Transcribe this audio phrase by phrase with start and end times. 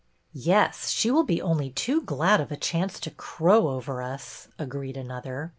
[0.51, 4.97] "Yes, she will be only too glad of a chance to crow over us," agreed
[4.97, 5.49] another.